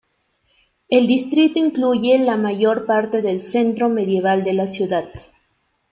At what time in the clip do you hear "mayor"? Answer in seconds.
2.35-2.87